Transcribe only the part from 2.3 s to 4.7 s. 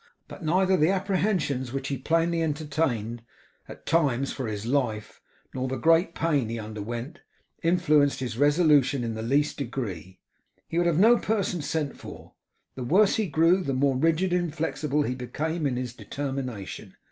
entertained, at times, for his